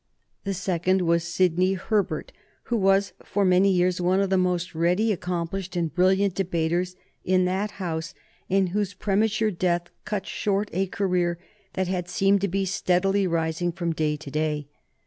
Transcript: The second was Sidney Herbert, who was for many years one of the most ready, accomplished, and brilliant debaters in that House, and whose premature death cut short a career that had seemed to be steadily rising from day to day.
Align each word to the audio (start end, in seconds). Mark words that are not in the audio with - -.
The 0.45 0.55
second 0.55 1.03
was 1.03 1.23
Sidney 1.23 1.73
Herbert, 1.73 2.31
who 2.63 2.75
was 2.77 3.13
for 3.23 3.45
many 3.45 3.69
years 3.69 4.01
one 4.01 4.19
of 4.19 4.31
the 4.31 4.35
most 4.39 4.73
ready, 4.73 5.11
accomplished, 5.11 5.75
and 5.75 5.93
brilliant 5.93 6.33
debaters 6.33 6.95
in 7.23 7.45
that 7.45 7.69
House, 7.77 8.15
and 8.49 8.69
whose 8.69 8.95
premature 8.95 9.51
death 9.51 9.91
cut 10.03 10.25
short 10.25 10.71
a 10.73 10.87
career 10.87 11.37
that 11.73 11.87
had 11.87 12.09
seemed 12.09 12.41
to 12.41 12.47
be 12.47 12.65
steadily 12.65 13.27
rising 13.27 13.71
from 13.71 13.93
day 13.93 14.15
to 14.17 14.31
day. 14.31 14.67